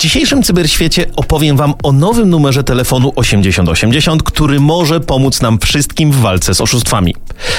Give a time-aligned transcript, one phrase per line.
[0.00, 6.16] dzisiejszym cyberświecie opowiem Wam o nowym numerze telefonu 8080, który może pomóc nam wszystkim w
[6.16, 7.14] walce z oszustwami.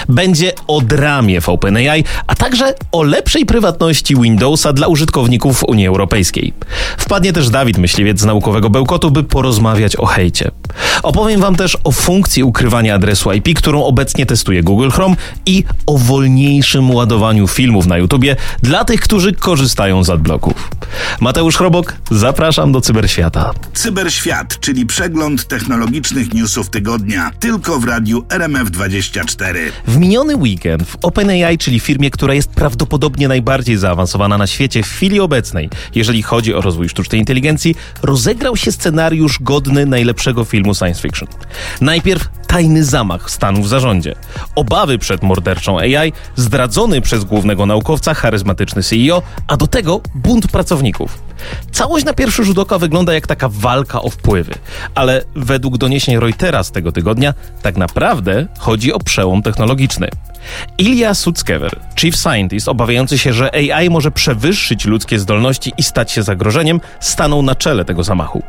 [0.10, 6.54] Będzie o dramie w OpenAI, a także o lepszej prywatności Windowsa dla użytkowników Unii Europejskiej.
[6.98, 10.52] Wpadnie też Dawid Myśliwiec z naukowego bełkotu, by porozmawiać o hejcie.
[11.04, 15.16] Opowiem Wam też o funkcji ukrywania adresu IP, którą obecnie testuje Google Chrome
[15.46, 20.70] i o wolniejszym ładowaniu filmów na YouTubie dla tych, którzy korzystają z adblocków.
[21.20, 21.96] Mateusz Chrobok,
[22.32, 23.52] zapraszam do Cyberświata.
[23.74, 29.56] Cyberświat, czyli przegląd technologicznych newsów tygodnia, tylko w radiu RMF24.
[29.88, 34.88] W miniony weekend w OpenAI, czyli firmie, która jest prawdopodobnie najbardziej zaawansowana na świecie w
[34.88, 41.02] chwili obecnej, jeżeli chodzi o rozwój sztucznej inteligencji, rozegrał się scenariusz godny najlepszego filmu science
[41.02, 41.28] fiction.
[41.82, 44.16] Najpierw tajny zamach stanu w zarządzie,
[44.56, 51.32] obawy przed morderczą AI, zdradzony przez głównego naukowca charyzmatyczny CEO, a do tego bunt pracowników.
[51.72, 54.54] Całość na pierwszy rzut oka wygląda jak taka walka o wpływy,
[54.96, 60.08] ale według doniesień Reutera z tego tygodnia tak naprawdę chodzi o przełom technologiczny.
[60.78, 66.24] Ilya Sutskever, chief scientist obawiający się, że AI może przewyższyć ludzkie zdolności i stać się
[66.24, 68.44] zagrożeniem, stanął na czele tego zamachu.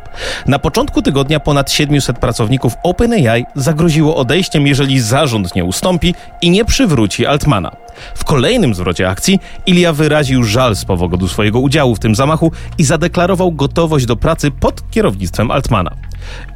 [0.47, 6.65] Na początku tygodnia ponad 700 pracowników OpenAI zagroziło odejściem, jeżeli zarząd nie ustąpi i nie
[6.65, 7.71] przywróci Altmana.
[8.15, 12.85] W kolejnym zwrocie akcji Ilya wyraził żal z powodu swojego udziału w tym zamachu i
[12.85, 15.91] zadeklarował gotowość do pracy pod kierownictwem Altmana.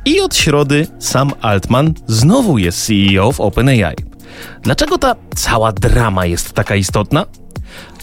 [0.05, 3.97] I od środy sam Altman znowu jest CEO w OpenAI.
[4.63, 7.27] Dlaczego ta cała drama jest taka istotna?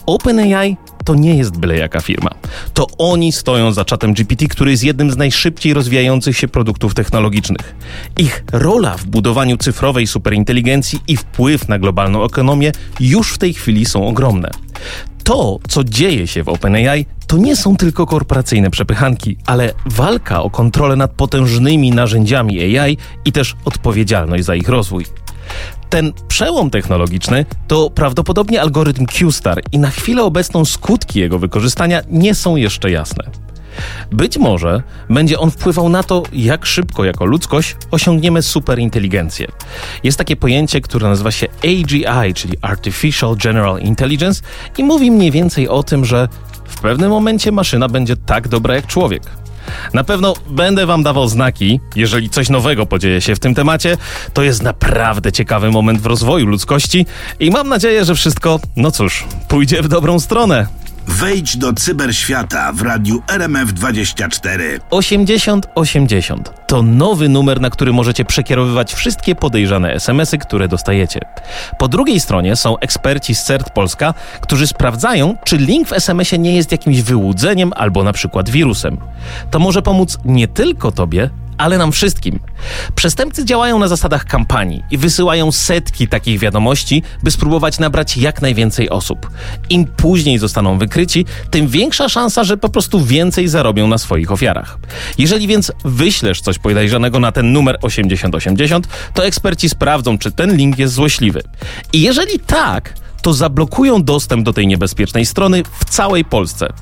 [0.06, 2.30] OpenAI to nie jest byle jaka firma.
[2.74, 7.76] To oni stoją za czatem GPT, który jest jednym z najszybciej rozwijających się produktów technologicznych.
[8.18, 13.86] Ich rola w budowaniu cyfrowej superinteligencji i wpływ na globalną ekonomię już w tej chwili
[13.86, 14.52] są ogromne.
[15.24, 20.50] To, co dzieje się w OpenAI, to nie są tylko korporacyjne przepychanki, ale walka o
[20.50, 25.06] kontrolę nad potężnymi narzędziami AI i też odpowiedzialność za ich rozwój.
[25.94, 32.36] Ten przełom technologiczny to prawdopodobnie algorytm Q-Star i na chwilę obecną skutki jego wykorzystania nie
[32.36, 33.24] są jeszcze jasne.
[34.12, 39.48] Być może będzie on wpływał na to, jak szybko jako ludzkość osiągniemy superinteligencję.
[40.04, 44.42] Jest takie pojęcie, które nazywa się AGI, czyli Artificial General Intelligence,
[44.78, 46.28] i mówi mniej więcej o tym, że
[46.66, 49.24] w pewnym momencie maszyna będzie tak dobra jak człowiek.
[49.94, 53.98] Na pewno będę Wam dawał znaki, jeżeli coś nowego podzieje się w tym temacie.
[54.34, 57.06] To jest naprawdę ciekawy moment w rozwoju ludzkości
[57.40, 60.68] i mam nadzieję, że wszystko, no cóż, pójdzie w dobrą stronę.
[61.08, 64.80] Wejdź do cyberświata w radiu RMF24.
[64.90, 71.20] 8080 to nowy numer, na który możecie przekierowywać wszystkie podejrzane SMS-y, które dostajecie.
[71.80, 76.56] Po drugiej stronie są eksperci z CERT Polska, którzy sprawdzają, czy link w SMS-ie nie
[76.56, 78.98] jest jakimś wyłudzeniem albo na przykład wirusem.
[79.52, 82.40] To może pomóc nie tylko Tobie, ale nam wszystkim.
[82.96, 88.90] Przestępcy działają na zasadach kampanii i wysyłają setki takich wiadomości, by spróbować nabrać jak najwięcej
[88.90, 89.30] osób.
[89.70, 94.78] Im później zostaną wykryci, tym większa szansa, że po prostu więcej zarobią na swoich ofiarach.
[95.18, 100.80] Jeżeli więc wyślesz coś podejrzanego na ten numer 8080, to eksperci sprawdzą, czy ten link
[100.80, 101.42] jest złośliwy.
[101.94, 106.74] I jeżeli tak, to zablokują dostęp do tej niebezpiecznej strony w całej Polsce.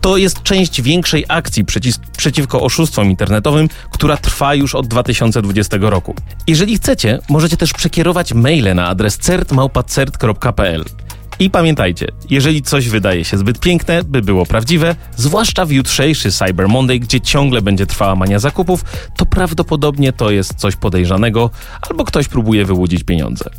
[0.00, 6.14] To jest część większej akcji przeciw, przeciwko oszustwom internetowym, która trwa już od 2020 roku.
[6.46, 10.84] Jeżeli chcecie, możecie też przekierować maile na adres certmałpacert.pl.
[11.42, 16.68] I pamiętajcie, jeżeli coś wydaje się zbyt piękne, by było prawdziwe, zwłaszcza w jutrzejszy Cyber
[16.68, 18.84] Monday, gdzie ciągle będzie trwała mania zakupów,
[19.16, 21.50] to prawdopodobnie to jest coś podejrzanego
[21.90, 23.50] albo ktoś próbuje wyłudzić pieniądze.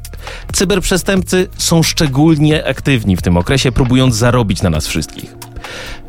[0.53, 5.35] Cyberprzestępcy są szczególnie aktywni w tym okresie, próbując zarobić na nas wszystkich.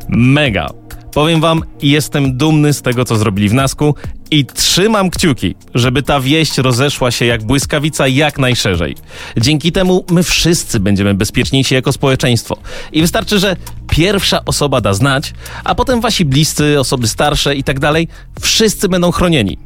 [0.09, 0.84] Mega!
[1.15, 3.95] Powiem wam, jestem dumny z tego, co zrobili w Nasku
[4.31, 8.95] i trzymam kciuki, żeby ta wieść rozeszła się jak błyskawica jak najszerzej.
[9.37, 12.57] Dzięki temu my wszyscy będziemy bezpieczniejsi jako społeczeństwo.
[12.91, 13.55] I wystarczy, że
[13.89, 15.33] pierwsza osoba da znać,
[15.63, 18.07] a potem wasi bliscy, osoby starsze i tak dalej,
[18.41, 19.57] wszyscy będą chronieni.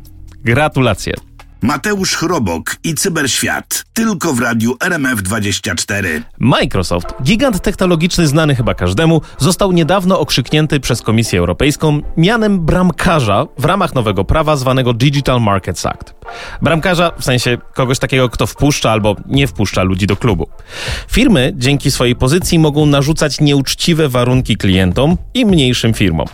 [0.44, 1.29] Gratulacje.
[1.62, 3.86] Mateusz Chrobok i Cyberświat.
[3.94, 6.22] Tylko w radiu RMF24.
[6.40, 13.66] Microsoft, gigant technologiczny znany chyba każdemu, został niedawno okrzyknięty przez Komisję Europejską mianem bramkarza w
[13.66, 16.14] ramach nowego prawa zwanego Digital Markets Act.
[16.62, 20.48] Bramkarza w sensie kogoś takiego, kto wpuszcza albo nie wpuszcza ludzi do klubu.
[21.08, 26.28] Firmy dzięki swojej pozycji mogą narzucać nieuczciwe warunki klientom i mniejszym firmom.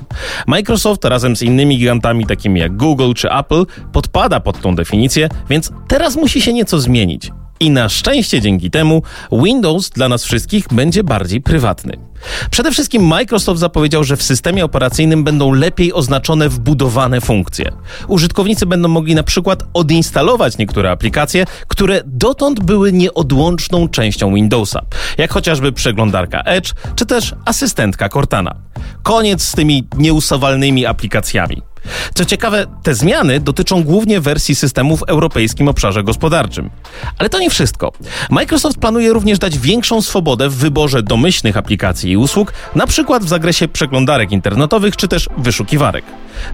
[0.47, 5.14] Microsoft razem z innymi gigantami takimi jak Google czy Apple podpada pod tą definicję,
[5.49, 7.31] więc teraz musi się nieco zmienić.
[7.59, 9.01] I na szczęście dzięki temu
[9.31, 11.97] Windows dla nas wszystkich będzie bardziej prywatny.
[12.51, 17.71] Przede wszystkim Microsoft zapowiedział, że w systemie operacyjnym będą lepiej oznaczone wbudowane funkcje.
[18.07, 24.81] Użytkownicy będą mogli na przykład odinstalować niektóre aplikacje, które dotąd były nieodłączną częścią Windowsa,
[25.17, 28.55] jak chociażby przeglądarka Edge czy też asystentka Cortana.
[29.03, 31.61] Koniec z tymi nieusuwalnymi aplikacjami.
[32.13, 36.69] Co ciekawe, te zmiany dotyczą głównie wersji systemu w europejskim obszarze gospodarczym.
[37.17, 37.91] Ale to nie wszystko.
[38.29, 43.27] Microsoft planuje również dać większą swobodę w wyborze domyślnych aplikacji i usług, na przykład w
[43.27, 46.05] zakresie przeglądarek internetowych czy też wyszukiwarek.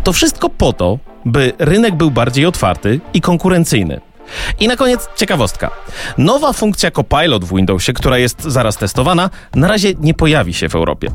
[0.03, 4.10] To wszystko po to, by rynek był bardziej otwarty i konkurencyjny.
[4.59, 5.71] I na koniec ciekawostka.
[6.17, 10.75] Nowa funkcja Copilot w Windowsie, która jest zaraz testowana, na razie nie pojawi się w
[10.75, 11.11] Europie.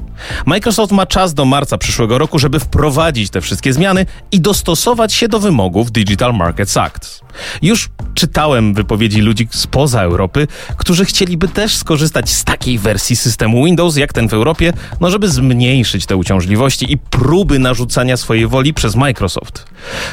[0.47, 5.29] Microsoft ma czas do marca przyszłego roku, żeby wprowadzić te wszystkie zmiany i dostosować się
[5.29, 7.21] do wymogów Digital Markets Act.
[7.63, 13.97] Już czytałem wypowiedzi ludzi spoza Europy, którzy chcieliby też skorzystać z takiej wersji systemu Windows
[13.97, 18.97] jak ten w Europie, no żeby zmniejszyć te uciążliwości i próby narzucania swojej woli przez
[18.97, 19.65] Microsoft.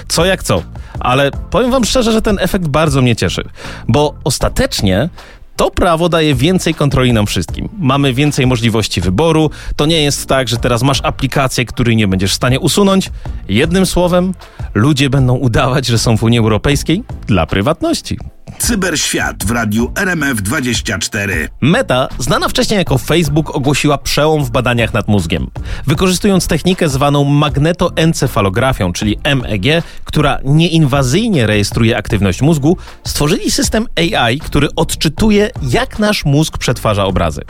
[0.07, 0.63] Co jak co,
[0.99, 3.43] ale powiem wam szczerze, że ten efekt bardzo mnie cieszy,
[3.87, 5.09] bo ostatecznie
[5.55, 7.69] to prawo daje więcej kontroli nam wszystkim.
[7.79, 9.49] Mamy więcej możliwości wyboru.
[9.75, 13.11] To nie jest tak, że teraz masz aplikację, której nie będziesz w stanie usunąć.
[13.49, 14.33] Jednym słowem,
[14.73, 18.17] ludzie będą udawać, że są w Unii Europejskiej dla prywatności.
[18.59, 21.47] Cyberświat w radiu RMF24.
[21.61, 25.47] Meta, znana wcześniej jako Facebook, ogłosiła przełom w badaniach nad mózgiem.
[25.87, 34.67] Wykorzystując technikę zwaną magnetoencefalografią, czyli MEG, która nieinwazyjnie rejestruje aktywność mózgu, stworzyli system AI, który
[34.75, 37.41] odczytuje, jak nasz mózg przetwarza obrazy.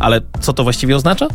[0.00, 1.28] Ale co to właściwie oznacza?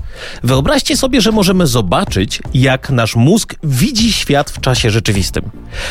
[0.44, 5.44] Wyobraźcie sobie, że możemy zobaczyć, jak nasz mózg widzi świat w czasie rzeczywistym.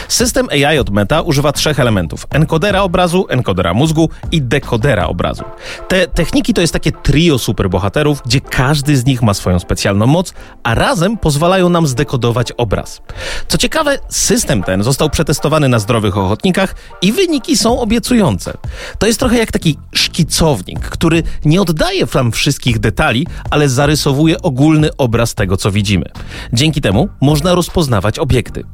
[0.09, 5.45] System AI od Meta używa trzech elementów: enkodera obrazu, enkodera mózgu i dekodera obrazu.
[5.89, 10.35] Te techniki to jest takie trio superbohaterów, gdzie każdy z nich ma swoją specjalną moc,
[10.63, 13.01] a razem pozwalają nam zdekodować obraz.
[13.49, 18.53] Co ciekawe, system ten został przetestowany na zdrowych ochotnikach i wyniki są obiecujące.
[18.99, 24.97] To jest trochę jak taki szkicownik, który nie oddaje wam wszystkich detali, ale zarysowuje ogólny
[24.97, 26.07] obraz tego, co widzimy.
[26.53, 28.65] Dzięki temu można rozpoznawać obiekty.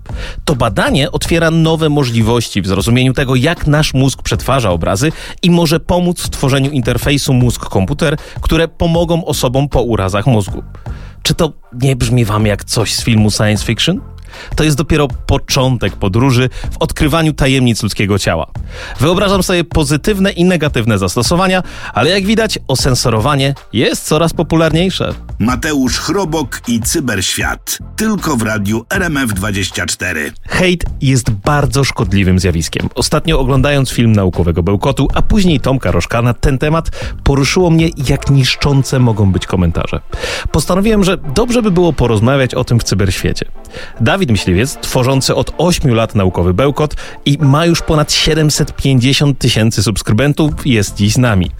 [0.44, 5.12] To badanie otwiera nowe możliwości w zrozumieniu tego, jak nasz mózg przetwarza obrazy
[5.42, 10.62] i może pomóc w tworzeniu interfejsu mózg-komputer, które pomogą osobom po urazach mózgu.
[11.22, 11.52] Czy to
[11.82, 14.00] nie brzmi wam jak coś z filmu science fiction?
[14.56, 18.46] To jest dopiero początek podróży w odkrywaniu tajemnic ludzkiego ciała.
[19.00, 21.62] Wyobrażam sobie pozytywne i negatywne zastosowania,
[21.94, 25.14] ale jak widać, osensorowanie jest coraz popularniejsze.
[25.38, 27.78] Mateusz Chrobok i Cyberświat.
[27.96, 30.32] Tylko w radiu RMF24.
[30.48, 32.88] Hejt jest bardzo szkodliwym zjawiskiem.
[32.94, 36.90] Ostatnio oglądając film naukowego Bełkotu, a później Tomka Rożka na ten temat,
[37.24, 40.00] poruszyło mnie, jak niszczące mogą być komentarze.
[40.52, 43.46] Postanowiłem, że dobrze by było porozmawiać o tym w cyberświecie.
[44.00, 46.94] Dawid Myśliwiec, tworzący od 8 lat naukowy Bełkot
[47.26, 51.50] i ma już ponad 750 tysięcy subskrybentów, jest dziś z nami.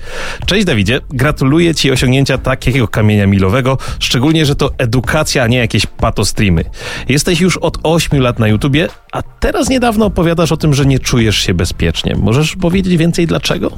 [0.47, 5.87] Cześć Dawidzie, gratuluję Ci osiągnięcia takiego kamienia milowego, szczególnie, że to edukacja, a nie jakieś
[5.87, 6.65] patostreamy.
[7.09, 10.99] Jesteś już od 8 lat na YouTubie, a teraz niedawno opowiadasz o tym, że nie
[10.99, 12.17] czujesz się bezpiecznie.
[12.17, 13.71] Możesz powiedzieć więcej dlaczego?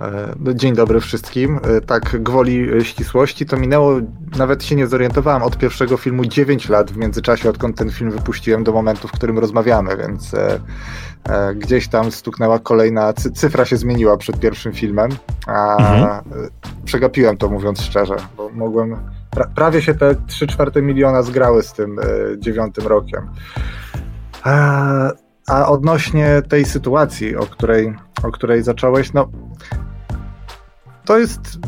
[0.00, 1.60] E, dzień dobry wszystkim.
[1.76, 3.92] E, tak, gwoli e, ścisłości, to minęło,
[4.38, 8.64] nawet się nie zorientowałem, od pierwszego filmu 9 lat w międzyczasie, odkąd ten film wypuściłem
[8.64, 10.34] do momentu, w którym rozmawiamy, więc
[11.54, 15.10] gdzieś tam stuknęła kolejna, cyfra się zmieniła przed pierwszym filmem,
[15.46, 16.22] a mhm.
[16.84, 18.96] przegapiłem to mówiąc szczerze, bo mogłem,
[19.30, 21.96] pra, prawie się te 3 czwarte miliona zgrały z tym
[22.38, 23.30] dziewiątym rokiem.
[24.42, 25.10] A,
[25.48, 29.28] a odnośnie tej sytuacji, o której, o której zacząłeś, no
[31.10, 31.58] to jest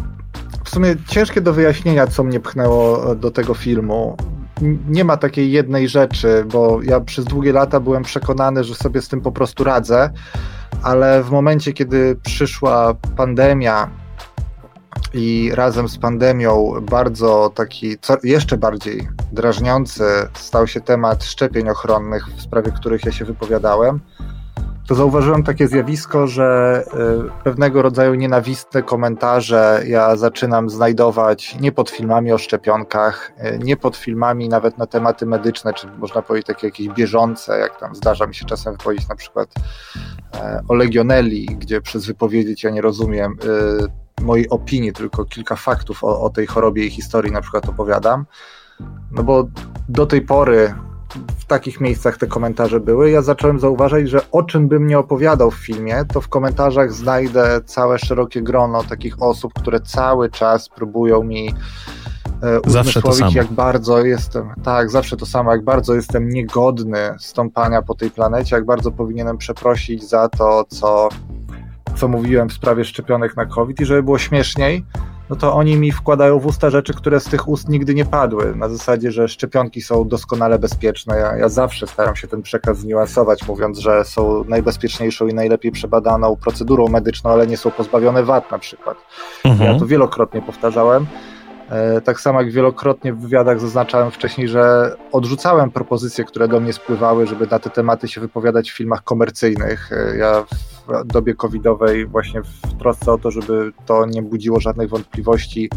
[0.65, 4.17] w sumie ciężkie do wyjaśnienia, co mnie pchnęło do tego filmu.
[4.89, 9.09] Nie ma takiej jednej rzeczy, bo ja przez długie lata byłem przekonany, że sobie z
[9.09, 10.11] tym po prostu radzę,
[10.83, 13.91] ale w momencie, kiedy przyszła pandemia
[15.15, 22.43] i razem z pandemią bardzo taki, jeszcze bardziej drażniący stał się temat szczepień ochronnych, w
[22.43, 24.01] sprawie których ja się wypowiadałem,
[24.87, 26.85] to zauważyłem takie zjawisko, że
[27.39, 33.77] y, pewnego rodzaju nienawistne komentarze ja zaczynam znajdować nie pod filmami o szczepionkach, y, nie
[33.77, 38.27] pod filmami nawet na tematy medyczne, czy można powiedzieć takie jakieś bieżące, jak tam zdarza
[38.27, 39.49] mi się czasem wypowiedzieć na przykład
[40.35, 43.37] e, o Legionelli, gdzie przez wypowiedzieć ja nie rozumiem
[44.21, 48.27] mojej opinii, tylko kilka faktów o, o tej chorobie i historii na przykład opowiadam.
[49.11, 49.49] No bo
[49.89, 50.75] do tej pory
[51.53, 53.11] takich miejscach te komentarze były.
[53.11, 57.61] Ja zacząłem zauważać, że o czym bym nie opowiadał w filmie, to w komentarzach znajdę
[57.65, 61.55] całe szerokie grono takich osób, które cały czas próbują mi
[62.43, 63.31] e, Zawsze to samo.
[63.35, 68.57] jak bardzo jestem, tak, zawsze to samo, jak bardzo jestem niegodny stąpania po tej planecie,
[68.57, 71.09] jak bardzo powinienem przeprosić za to, co,
[71.97, 74.85] co mówiłem w sprawie szczepionek na COVID i żeby było śmieszniej,
[75.33, 78.55] no to oni mi wkładają w usta rzeczy, które z tych ust nigdy nie padły.
[78.57, 81.19] Na zasadzie, że szczepionki są doskonale bezpieczne.
[81.19, 86.37] Ja, ja zawsze staram się ten przekaz zniuansować, mówiąc, że są najbezpieczniejszą i najlepiej przebadaną
[86.37, 88.97] procedurą medyczną, ale nie są pozbawione wad na przykład.
[89.45, 89.73] Mhm.
[89.73, 91.07] Ja to wielokrotnie powtarzałem.
[91.71, 96.73] E, tak samo jak wielokrotnie w wywiadach zaznaczałem wcześniej, że odrzucałem propozycje, które do mnie
[96.73, 99.91] spływały, żeby na te tematy się wypowiadać w filmach komercyjnych.
[99.93, 100.45] E, ja
[101.05, 105.71] dobie covidowej właśnie w trosce o to, żeby to nie budziło żadnych wątpliwości,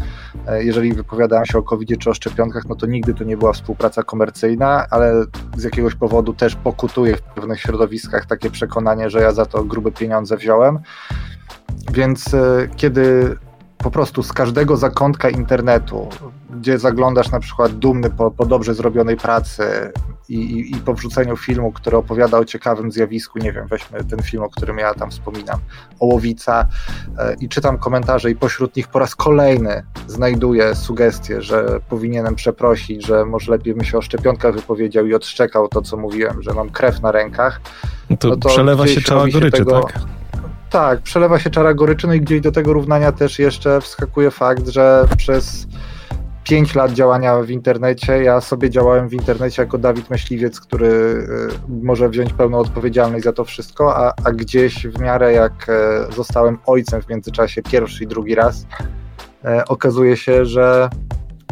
[0.46, 3.52] e, jeżeli wypowiadałem się o covidzie czy o szczepionkach, no to nigdy to nie była
[3.52, 5.24] współpraca komercyjna, ale
[5.56, 9.92] z jakiegoś powodu też pokutuje w pewnych środowiskach takie przekonanie, że ja za to grube
[9.92, 10.78] pieniądze wziąłem.
[11.92, 12.24] Więc
[12.76, 13.36] kiedy
[13.78, 16.08] po prostu z każdego zakątka internetu,
[16.50, 19.92] gdzie zaglądasz na przykład dumny po, po dobrze zrobionej pracy
[20.28, 24.22] i, i, i po wrzuceniu filmu, który opowiada o ciekawym zjawisku, nie wiem, weźmy ten
[24.22, 25.58] film, o którym ja tam wspominam,
[26.00, 26.66] Ołowica
[27.18, 33.06] e, i czytam komentarze i pośród nich po raz kolejny znajduję sugestie, że powinienem przeprosić,
[33.06, 36.70] że może lepiej bym się o szczepionkach wypowiedział i odszczekał to, co mówiłem, że mam
[36.70, 37.60] krew na rękach.
[38.10, 40.00] No to, no to przelewa się cała goryczy, tego, tak?
[40.70, 44.68] tak, przelewa się czara goryczy, no i gdzieś do tego równania też jeszcze wskakuje fakt,
[44.68, 45.66] że przez
[46.46, 51.24] 5 lat działania w internecie, ja sobie działałem w internecie jako Dawid Myśliwiec, który y,
[51.82, 56.58] może wziąć pełną odpowiedzialność za to wszystko, a, a gdzieś w miarę jak e, zostałem
[56.66, 58.66] ojcem w międzyczasie pierwszy i drugi raz,
[59.44, 60.90] e, okazuje się, że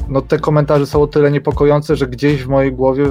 [0.08, 3.06] no, te komentarze są o tyle niepokojące, że gdzieś w mojej głowie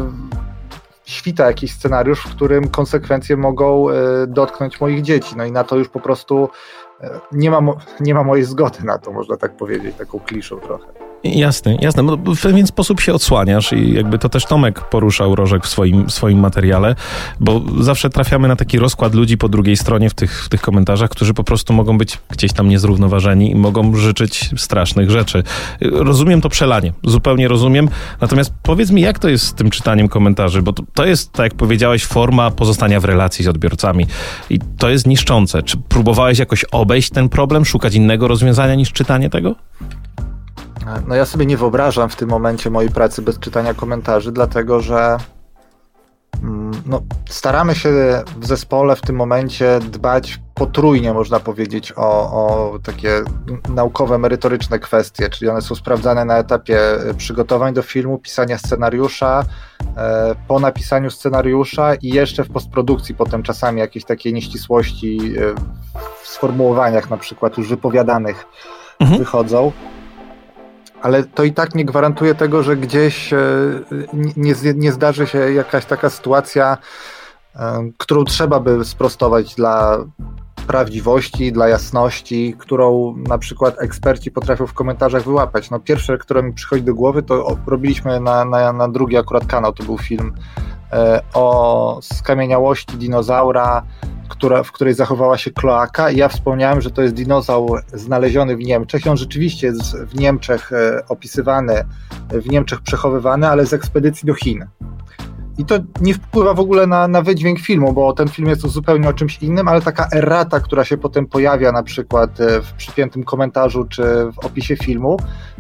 [1.06, 3.94] świta jakiś scenariusz, w którym konsekwencje mogą e,
[4.28, 5.36] dotknąć moich dzieci.
[5.38, 6.50] No i na to już po prostu
[7.32, 7.62] nie ma,
[8.00, 11.13] nie ma mojej zgody na to, można tak powiedzieć, taką kliszą trochę.
[11.24, 12.04] Jasne, jasne.
[12.26, 16.40] W pewien sposób się odsłaniasz i jakby to też Tomek poruszał Rożek w swoim, swoim
[16.40, 16.96] materiale,
[17.40, 21.10] bo zawsze trafiamy na taki rozkład ludzi po drugiej stronie w tych, w tych komentarzach,
[21.10, 25.44] którzy po prostu mogą być gdzieś tam niezrównoważeni i mogą życzyć strasznych rzeczy.
[25.82, 27.90] Rozumiem to przelanie, zupełnie rozumiem.
[28.22, 31.44] Natomiast powiedz mi, jak to jest z tym czytaniem komentarzy, bo to, to jest, tak
[31.44, 34.06] jak powiedziałeś, forma pozostania w relacji z odbiorcami
[34.50, 35.64] i to jest niszczące.
[35.64, 39.56] Czy próbowałeś jakoś obejść ten problem, szukać innego rozwiązania niż czytanie tego?
[41.08, 45.18] No ja sobie nie wyobrażam w tym momencie mojej pracy bez czytania komentarzy, dlatego że
[46.44, 47.90] mm, no, staramy się
[48.38, 53.24] w zespole w tym momencie dbać potrójnie, można powiedzieć, o, o takie
[53.70, 56.80] naukowe, merytoryczne kwestie, czyli one są sprawdzane na etapie
[57.18, 59.46] przygotowań do filmu, pisania scenariusza,
[59.98, 65.56] e, po napisaniu scenariusza i jeszcze w postprodukcji potem czasami jakieś takie nieścisłości e,
[66.24, 68.46] w sformułowaniach na przykład już wypowiadanych
[69.00, 69.20] mhm.
[69.20, 69.72] wychodzą
[71.04, 73.38] ale to i tak nie gwarantuje tego, że gdzieś e,
[74.38, 76.78] nie, nie zdarzy się jakaś taka sytuacja,
[77.56, 79.98] e, którą trzeba by sprostować dla
[80.68, 85.70] prawdziwości, dla jasności, którą na przykład eksperci potrafią w komentarzach wyłapać.
[85.70, 89.74] No pierwsze, które mi przychodzi do głowy, to robiliśmy na, na, na drugi akurat kanał,
[89.74, 90.34] to był film
[91.34, 93.84] o skamieniałości dinozaura,
[94.30, 99.06] która, w której zachowała się kloaka ja wspomniałem, że to jest dinozaur znaleziony w Niemczech
[99.06, 101.84] i on rzeczywiście jest w Niemczech e, opisywany,
[102.30, 104.68] w Niemczech przechowywany, ale z ekspedycji do Chin.
[105.58, 109.10] I to nie wpływa w ogóle na, na wydźwięk filmu, bo ten film jest zupełnie
[109.10, 113.24] o czymś innym, ale taka errata, która się potem pojawia na przykład e, w przypiętym
[113.24, 115.18] komentarzu czy w opisie filmu,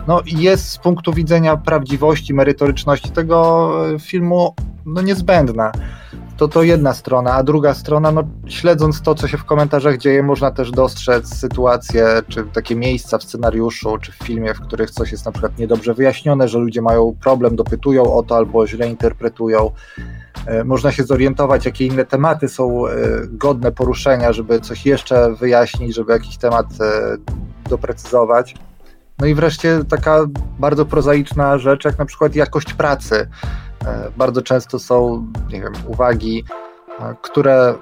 [0.07, 5.71] no jest z punktu widzenia prawdziwości, merytoryczności tego e, filmu no niezbędna
[6.43, 10.23] to to jedna strona, a druga strona, no śledząc to, co się w komentarzach dzieje,
[10.23, 15.11] można też dostrzec sytuacje, czy takie miejsca w scenariuszu, czy w filmie, w których coś
[15.11, 19.71] jest na przykład niedobrze wyjaśnione, że ludzie mają problem, dopytują o to albo źle interpretują.
[20.45, 22.91] E, można się zorientować, jakie inne tematy są e,
[23.27, 27.17] godne poruszenia, żeby coś jeszcze wyjaśnić, żeby jakiś temat e,
[27.69, 28.55] doprecyzować.
[29.19, 30.25] No i wreszcie taka
[30.59, 33.27] bardzo prozaiczna rzecz, jak na przykład jakość pracy.
[34.17, 36.43] Bardzo często są, nie wiem, uwagi,
[37.21, 37.75] które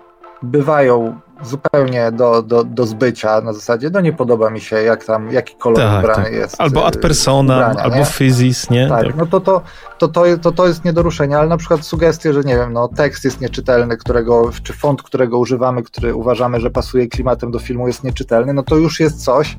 [0.43, 5.31] bywają zupełnie do, do, do zbycia na zasadzie, no nie podoba mi się jak tam,
[5.31, 6.33] jaki kolor tak, ubrany tak.
[6.33, 6.61] jest.
[6.61, 8.87] Albo ad persona, ubrania, albo physis, nie?
[8.87, 9.61] Tak, tak, no to to,
[9.97, 12.73] to, to, to, to jest nie do ruszenia, ale na przykład sugestie, że nie wiem,
[12.73, 17.59] no tekst jest nieczytelny, którego, czy font, którego używamy, który uważamy, że pasuje klimatem do
[17.59, 19.57] filmu jest nieczytelny, no to już jest coś,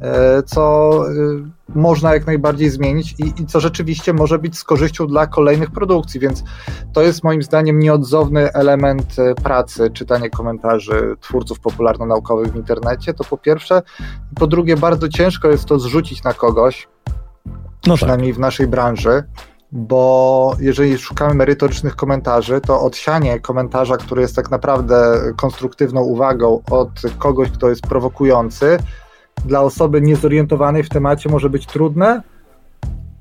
[0.00, 1.12] e, co e,
[1.68, 6.20] można jak najbardziej zmienić i, i co rzeczywiście może być z korzyścią dla kolejnych produkcji,
[6.20, 6.44] więc
[6.92, 13.24] to jest moim zdaniem nieodzowny element e, pracy, czytanie komentarzy twórców popularno-naukowych w internecie, to
[13.24, 13.82] po pierwsze.
[14.34, 16.88] Po drugie, bardzo ciężko jest to zrzucić na kogoś,
[17.86, 18.36] no przynajmniej tak.
[18.36, 19.22] w naszej branży,
[19.72, 26.90] bo jeżeli szukamy merytorycznych komentarzy, to odsianie komentarza, który jest tak naprawdę konstruktywną uwagą od
[27.18, 28.78] kogoś, kto jest prowokujący,
[29.44, 32.22] dla osoby niezorientowanej w temacie może być trudne.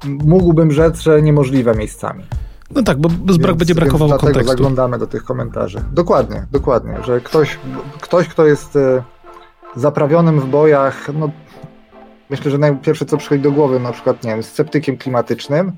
[0.06, 2.24] Mógłbym rzec, że niemożliwe miejscami.
[2.72, 4.52] No tak, bo brak więc, będzie brakowało więc dlatego kontekstu.
[4.52, 5.82] zaglądamy do tych komentarzy.
[5.92, 7.60] Dokładnie, dokładnie, że ktoś,
[8.02, 9.04] ktoś kto jest e,
[9.76, 11.30] zaprawionym w bojach, no
[12.30, 15.72] myślę, że najpierwsze co przychodzi do głowy, na przykład, nie wiem, sceptykiem klimatycznym,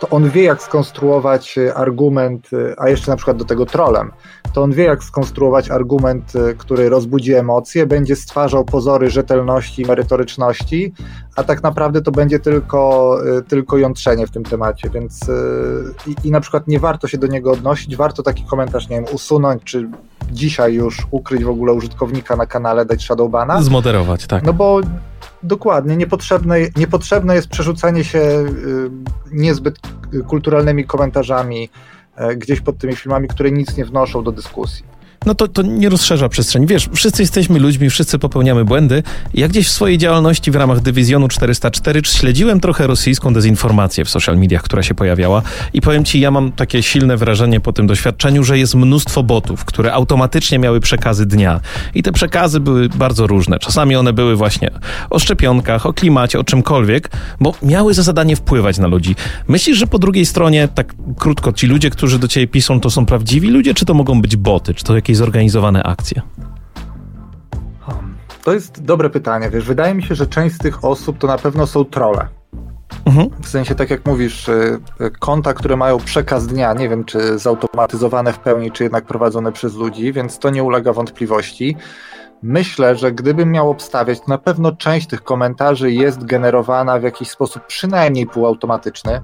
[0.00, 4.10] to on wie, jak skonstruować e, argument, e, a jeszcze na przykład do tego trolem,
[4.52, 10.92] to on wie, jak skonstruować argument, e, który rozbudzi emocje, będzie stwarzał pozory rzetelności, merytoryczności,
[11.36, 15.20] a tak naprawdę to będzie tylko, tylko jątrzenie w tym temacie, więc
[16.06, 19.14] i, i na przykład nie warto się do niego odnosić, warto taki komentarz, nie wiem,
[19.14, 19.88] usunąć, czy
[20.32, 23.62] dzisiaj już ukryć w ogóle użytkownika na kanale, dać shadowbana.
[23.62, 24.42] Zmoderować, tak.
[24.42, 24.80] No bo
[25.42, 28.90] Dokładnie, niepotrzebne, niepotrzebne jest przerzucanie się y,
[29.32, 29.78] niezbyt
[30.28, 31.68] kulturalnymi komentarzami
[32.16, 35.88] e, gdzieś pod tymi filmami, które nic nie wnoszą do dyskusji no to, to nie
[35.88, 36.66] rozszerza przestrzeni.
[36.66, 39.02] Wiesz, wszyscy jesteśmy ludźmi, wszyscy popełniamy błędy.
[39.34, 44.38] Ja gdzieś w swojej działalności w ramach Dywizjonu 404 śledziłem trochę rosyjską dezinformację w social
[44.38, 48.44] mediach, która się pojawiała i powiem ci, ja mam takie silne wrażenie po tym doświadczeniu,
[48.44, 51.60] że jest mnóstwo botów, które automatycznie miały przekazy dnia
[51.94, 53.58] i te przekazy były bardzo różne.
[53.58, 54.70] Czasami one były właśnie
[55.10, 57.10] o szczepionkach, o klimacie, o czymkolwiek,
[57.40, 59.16] bo miały za zadanie wpływać na ludzi.
[59.48, 63.06] Myślisz, że po drugiej stronie, tak krótko, ci ludzie, którzy do ciebie piszą, to są
[63.06, 66.22] prawdziwi ludzie, czy to mogą być boty, czy to jakieś jakieś zorganizowane akcje?
[68.44, 69.50] To jest dobre pytanie.
[69.50, 72.28] Wiesz, wydaje mi się, że część z tych osób to na pewno są trole.
[73.04, 73.30] Mhm.
[73.42, 77.38] W sensie, tak jak mówisz, y, y, konta, które mają przekaz dnia, nie wiem, czy
[77.38, 81.76] zautomatyzowane w pełni, czy jednak prowadzone przez ludzi, więc to nie ulega wątpliwości.
[82.42, 87.30] Myślę, że gdybym miał obstawiać, to na pewno część tych komentarzy jest generowana w jakiś
[87.30, 89.20] sposób przynajmniej półautomatyczny,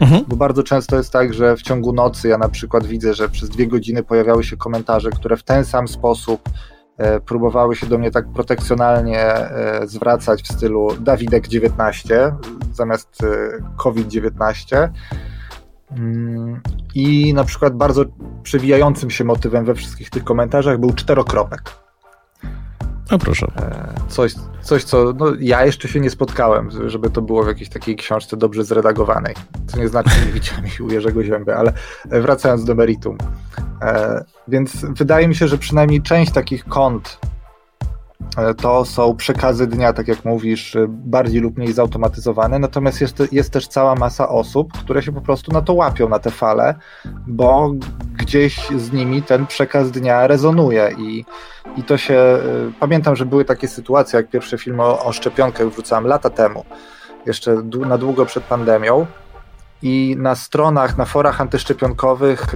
[0.00, 0.24] mhm.
[0.28, 3.48] bo bardzo często jest tak, że w ciągu nocy ja na przykład widzę, że przez
[3.48, 6.40] dwie godziny pojawiały się komentarze, które w ten sam sposób
[6.98, 12.32] e, próbowały się do mnie tak protekcjonalnie e, zwracać w stylu Dawidek 19
[12.72, 13.26] zamiast e,
[13.76, 14.88] COVID-19.
[15.90, 16.60] Mm,
[16.94, 18.04] I na przykład bardzo
[18.42, 21.89] przewijającym się motywem we wszystkich tych komentarzach był czterokropek.
[23.10, 23.46] No proszę.
[23.56, 27.68] E, coś, coś co no, ja jeszcze się nie spotkałem, żeby to było w jakiejś
[27.68, 29.34] takiej książce dobrze zredagowanej.
[29.66, 31.72] Co nie znaczy, że nie widziałem u Jerzego Zięby, ale
[32.04, 33.18] wracając do meritum.
[33.82, 37.18] E, więc wydaje mi się, że przynajmniej część takich kont
[38.56, 43.50] to są przekazy dnia, tak jak mówisz, e, bardziej lub mniej zautomatyzowane, natomiast jest, jest
[43.50, 46.74] też cała masa osób, które się po prostu na to łapią, na te fale,
[47.26, 47.72] bo
[48.18, 50.94] gdzieś z nimi ten przekaz dnia rezonuje.
[50.98, 51.24] I,
[51.76, 52.40] i to się, e,
[52.80, 56.64] pamiętam, że były takie sytuacje, jak pierwsze filmy o, o szczepionkach wrzucałem lata temu,
[57.26, 57.54] jeszcze
[57.86, 59.06] na długo przed pandemią,
[59.82, 62.54] i na stronach, na forach antyszczepionkowych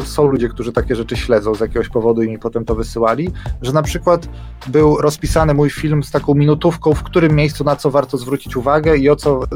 [0.00, 3.30] y, są ludzie, którzy takie rzeczy śledzą z jakiegoś powodu i mi potem to wysyłali,
[3.62, 4.28] że na przykład
[4.66, 8.96] był rozpisany mój film z taką minutówką, w którym miejscu na co warto zwrócić uwagę
[8.96, 9.40] i o co.
[9.42, 9.46] E,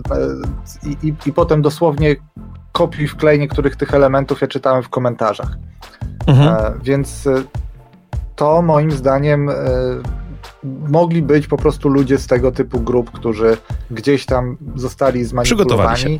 [0.88, 2.16] I, i, i potem dosłownie
[2.72, 5.58] kopiuj wklej niektórych tych elementów ja czytałem w komentarzach.
[6.26, 6.48] Mhm.
[6.48, 7.42] E, więc e,
[8.36, 9.50] to moim zdaniem
[10.88, 13.56] mogli być po prostu ludzie z tego typu grup, którzy
[13.90, 16.18] gdzieś tam zostali zmanipulowani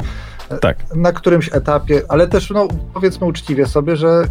[0.61, 0.95] tak.
[0.95, 4.25] na którymś etapie, ale też no, powiedzmy uczciwie sobie, że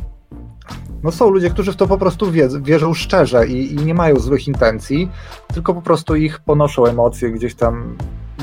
[1.04, 4.48] no są ludzie, którzy w to po prostu wierzą szczerze i, i, nie mają złych
[4.48, 5.12] intencji,
[5.54, 7.98] tylko po prostu ich ponoszą emocje gdzieś tam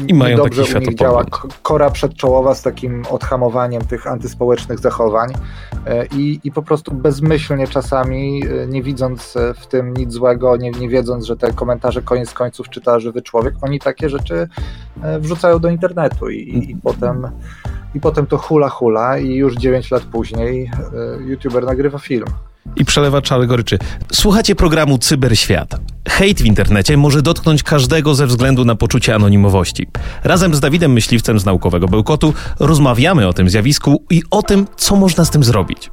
[0.08, 1.24] i mają dobrze u nich działa
[1.62, 5.32] kora przedczołowa z takim odhamowaniem tych antyspołecznych zachowań
[5.86, 10.56] e, i, i po prostu bezmyślnie czasami, e, nie widząc e, w tym nic złego,
[10.56, 14.48] nie, nie wiedząc, że te komentarze koniec końców czyta żywy człowiek, oni takie rzeczy
[15.18, 17.28] wrzucają do internetu i, i, i potem
[17.94, 20.70] i potem to hula hula i już 9 lat później
[21.26, 22.26] youtuber nagrywa film.
[22.77, 23.79] I przelewacz algoryczy.
[24.12, 25.81] Słuchacie programu Cyberświat.
[26.09, 29.87] Hejt w internecie może dotknąć każdego ze względu na poczucie anonimowości.
[30.25, 34.96] Razem z Dawidem Myśliwcem z Naukowego Bełkotu rozmawiamy o tym zjawisku i o tym, co
[34.96, 35.90] można z tym zrobić.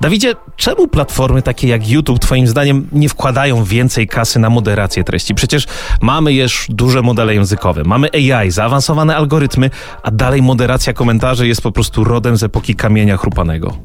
[0.00, 5.34] Dawidzie, czemu platformy takie jak YouTube, Twoim zdaniem, nie wkładają więcej kasy na moderację treści?
[5.34, 5.66] Przecież
[6.00, 9.70] mamy już duże modele językowe, mamy AI, zaawansowane algorytmy,
[10.02, 13.76] a dalej moderacja komentarzy jest po prostu rodem z epoki kamienia chrupanego.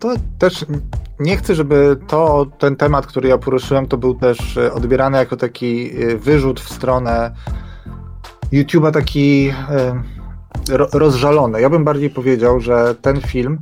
[0.00, 0.66] To też
[1.20, 5.36] nie chcę, żeby to, ten temat, który ja poruszyłem, to był też e, odbierany jako
[5.36, 7.34] taki e, wyrzut w stronę
[8.52, 10.02] YouTube'a taki e,
[10.92, 11.60] rozżalony.
[11.60, 13.58] Ja bym bardziej powiedział, że ten film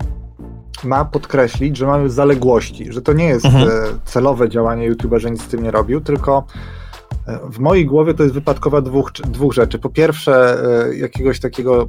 [0.85, 3.71] ma podkreślić, że mamy zaległości, że to nie jest mhm.
[4.05, 6.45] celowe działanie YouTube'a, że nic z tym nie robił, tylko
[7.51, 9.79] w mojej głowie to jest wypadkowa dwóch, dwóch rzeczy.
[9.79, 10.63] Po pierwsze,
[10.97, 11.89] jakiegoś takiego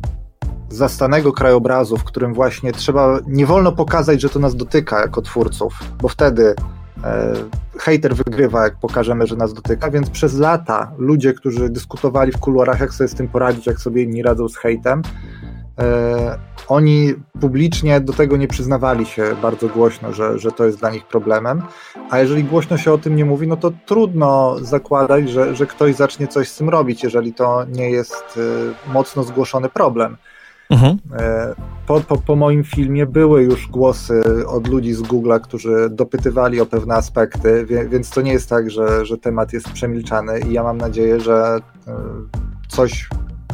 [0.71, 5.73] zastanego krajobrazu, w którym właśnie trzeba, nie wolno pokazać, że to nas dotyka jako twórców,
[6.01, 6.55] bo wtedy
[7.03, 7.33] e,
[7.77, 12.79] hater wygrywa, jak pokażemy, że nas dotyka, więc przez lata ludzie, którzy dyskutowali w kuluarach,
[12.79, 15.01] jak sobie z tym poradzić, jak sobie inni radzą z hejtem,
[15.79, 20.89] e, oni publicznie do tego nie przyznawali się bardzo głośno, że, że to jest dla
[20.89, 21.61] nich problemem,
[22.09, 25.95] a jeżeli głośno się o tym nie mówi, no to trudno zakładać, że, że ktoś
[25.95, 28.39] zacznie coś z tym robić, jeżeli to nie jest
[28.87, 30.17] e, mocno zgłoszony problem.
[30.71, 30.97] Mhm.
[31.19, 31.55] E,
[31.87, 36.65] po, po, po, moim filmie były już głosy od ludzi z Google'a, którzy dopytywali o
[36.65, 40.77] pewne aspekty, więc to nie jest tak, że, że temat jest przemilczany i ja mam
[40.77, 41.93] nadzieję, że e,
[42.67, 43.09] coś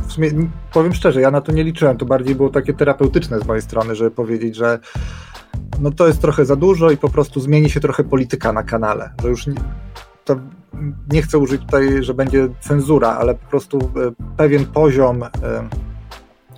[0.08, 0.32] w sumie,
[0.74, 3.96] powiem szczerze, ja na to nie liczyłem, to bardziej było takie terapeutyczne z mojej strony,
[3.96, 4.80] żeby powiedzieć, że
[5.80, 9.10] no to jest trochę za dużo i po prostu zmieni się trochę polityka na kanale,
[9.22, 9.56] że już nie,
[10.26, 10.36] to
[11.12, 13.82] nie chcę użyć tutaj, że będzie cenzura, ale po prostu e,
[14.38, 15.24] pewien poziom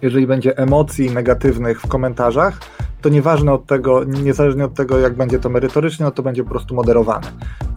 [0.01, 2.59] jeżeli będzie emocji negatywnych w komentarzach,
[3.01, 6.49] to nieważne od tego, niezależnie od tego, jak będzie to merytorycznie, no to będzie po
[6.49, 7.27] prostu moderowane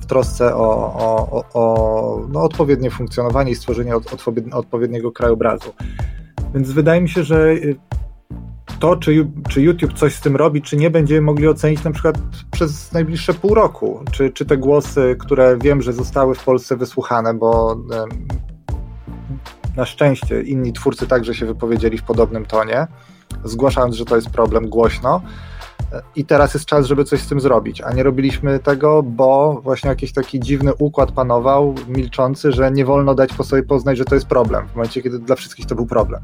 [0.01, 5.73] w trosce o, o, o no, odpowiednie funkcjonowanie i stworzenie od, odpowiedniego krajobrazu.
[6.55, 7.77] Więc wydaje mi się, że y,
[8.81, 12.19] to, czy, czy YouTube coś z tym robi, czy nie, będziemy mogli ocenić na przykład
[12.51, 14.01] przez najbliższe pół roku.
[14.13, 17.77] Czy, czy te głosy, które wiem, że zostały w Polsce wysłuchane, bo
[19.77, 22.87] na szczęście inni twórcy także się wypowiedzieli w podobnym tonie,
[23.45, 25.23] zgłaszając, że to jest problem głośno.
[26.17, 29.91] I teraz jest czas, żeby coś z tym zrobić, a nie robiliśmy tego, bo właśnie
[29.91, 34.15] jakiś taki dziwny układ panował, milczący, że nie wolno dać po sobie poznać, że to
[34.15, 36.23] jest problem, w momencie, kiedy dla wszystkich to był problem.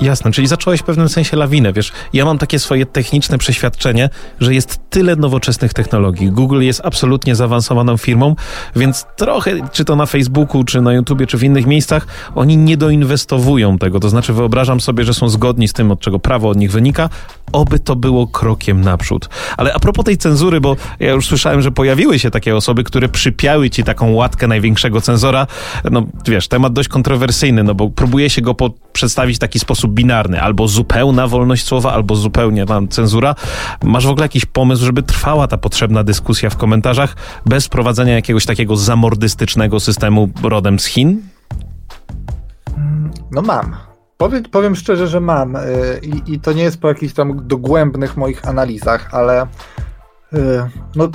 [0.00, 1.92] Jasne, czyli zacząłeś w pewnym sensie lawinę, wiesz.
[2.12, 6.30] Ja mam takie swoje techniczne przeświadczenie, że jest tyle nowoczesnych technologii.
[6.30, 8.36] Google jest absolutnie zaawansowaną firmą,
[8.76, 12.76] więc trochę, czy to na Facebooku, czy na YouTubie, czy w innych miejscach, oni nie
[12.76, 14.00] doinwestowują tego.
[14.00, 17.08] To znaczy wyobrażam sobie, że są zgodni z tym, od czego prawo od nich wynika,
[17.52, 19.28] oby to było krokiem naprzód.
[19.56, 23.08] Ale a propos tej cenzury, bo ja już słyszałem, że pojawiły się takie osoby, które
[23.08, 25.46] przypiały ci taką łatkę największego cenzora.
[25.90, 29.92] No wiesz, temat dość kontrowersyjny, no bo próbuje się go po, przedstawić w taki sposób
[29.92, 30.40] binarny.
[30.40, 33.34] Albo zupełna wolność słowa, albo zupełnie tam cenzura.
[33.82, 37.16] Masz w ogóle jakiś pomysł, żeby trwała ta potrzebna dyskusja w komentarzach
[37.46, 41.22] bez prowadzenia jakiegoś takiego zamordystycznego systemu rodem z Chin?
[43.30, 43.76] No mam.
[44.16, 45.60] Powiem, powiem szczerze, że mam y,
[46.02, 50.38] i, i to nie jest po jakichś tam dogłębnych moich analizach, ale y,
[50.96, 51.08] no,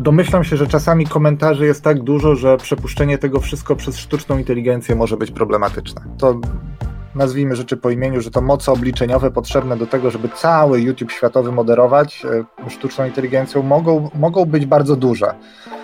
[0.00, 4.94] domyślam się, że czasami komentarzy jest tak dużo, że przepuszczenie tego wszystko przez sztuczną inteligencję
[4.96, 6.02] może być problematyczne.
[6.18, 6.40] To
[7.16, 11.52] nazwijmy rzeczy po imieniu, że to moce obliczeniowe potrzebne do tego, żeby cały YouTube światowy
[11.52, 12.24] moderować
[12.66, 15.34] y, sztuczną inteligencją mogą, mogą być bardzo duże.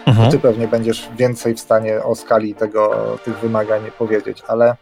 [0.06, 0.30] Mhm.
[0.30, 4.76] Ty pewnie będziesz więcej w stanie o skali tego, tych wymagań powiedzieć, ale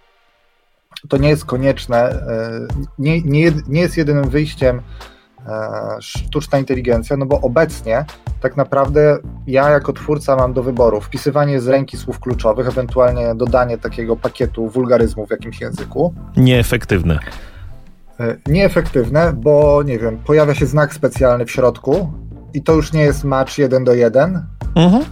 [1.09, 2.67] to nie jest konieczne, e,
[2.99, 4.83] nie, nie, nie jest jedynym wyjściem
[5.47, 8.05] e, sztuczna inteligencja, no bo obecnie
[8.41, 13.79] tak naprawdę ja jako twórca mam do wyboru wpisywanie z ręki słów kluczowych, ewentualnie dodanie
[13.79, 16.15] takiego pakietu wulgaryzmu w jakimś języku.
[16.37, 17.19] Nieefektywne.
[18.21, 22.13] E, nieefektywne, bo nie wiem, pojawia się znak specjalny w środku
[22.55, 25.05] i to już nie jest match 1 do 1, mhm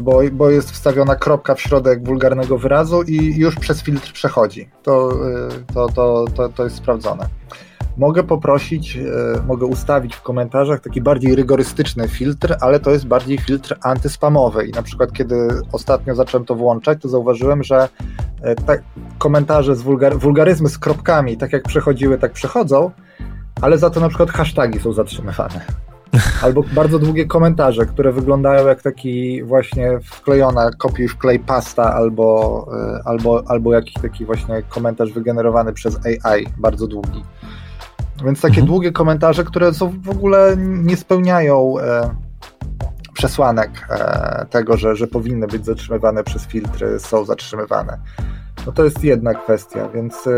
[0.00, 4.68] bo, bo jest wstawiona kropka w środek wulgarnego wyrazu i już przez filtr przechodzi.
[4.82, 7.28] To, y, to, to, to, to jest sprawdzone.
[7.96, 9.06] Mogę poprosić, y,
[9.46, 14.66] mogę ustawić w komentarzach taki bardziej rygorystyczny filtr, ale to jest bardziej filtr antyspamowy.
[14.66, 17.88] I na przykład, kiedy ostatnio zacząłem to włączać, to zauważyłem, że
[18.66, 18.82] te
[19.18, 22.90] komentarze z wulgar wulgaryzmy z kropkami, tak jak przechodziły, tak przechodzą,
[23.60, 25.60] ale za to na przykład hasztagi są zatrzymywane.
[26.42, 33.00] Albo bardzo długie komentarze, które wyglądają jak taki właśnie wklejona kopiuj wklej pasta albo, e,
[33.04, 37.22] albo, albo jakiś taki właśnie komentarz wygenerowany przez AI, bardzo długi.
[38.24, 38.66] Więc takie mhm.
[38.66, 42.14] długie komentarze, które są w ogóle nie spełniają e,
[43.14, 47.98] przesłanek e, tego, że, że powinny być zatrzymywane przez filtry, są zatrzymywane.
[48.66, 50.30] No to jest jedna kwestia, więc, e,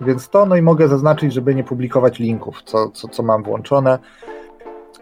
[0.00, 3.98] więc to, no i mogę zaznaczyć, żeby nie publikować linków, co, co, co mam włączone.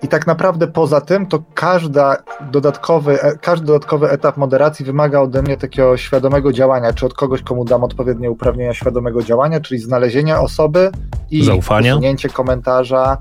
[0.02, 2.16] I tak naprawdę poza tym, to każda
[2.52, 7.42] dodatkowy, e, każdy dodatkowy etap moderacji wymaga ode mnie takiego świadomego działania, czy od kogoś,
[7.42, 10.90] komu dam odpowiednie uprawnienia świadomego działania, czyli znalezienia osoby
[11.30, 11.94] i Zaufania.
[11.94, 13.18] usunięcie komentarza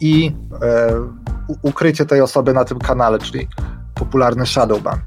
[0.00, 0.92] i e,
[1.62, 3.48] ukrycie tej osoby na tym kanale, czyli
[3.94, 4.98] popularny shadowban.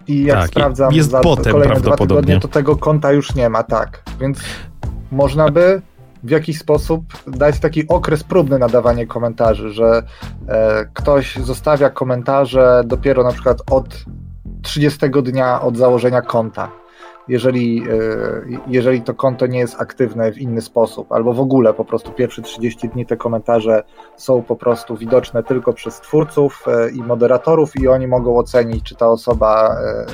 [0.07, 3.49] I jak tak, sprawdzam jest za potem kolejne dwa tygodnie, to tego konta już nie
[3.49, 4.03] ma, tak.
[4.21, 4.39] Więc
[5.11, 5.83] można by
[6.23, 10.03] w jakiś sposób dać taki okres próbny na dawanie komentarzy, że
[10.49, 14.05] e, ktoś zostawia komentarze dopiero na przykład od
[14.63, 16.71] 30 dnia od założenia konta.
[17.29, 21.85] Jeżeli, e, jeżeli to konto nie jest aktywne w inny sposób, albo w ogóle po
[21.85, 23.83] prostu pierwsze 30 dni te komentarze
[24.17, 28.95] są po prostu widoczne tylko przez twórców e, i moderatorów, i oni mogą ocenić, czy
[28.95, 30.07] ta osoba e,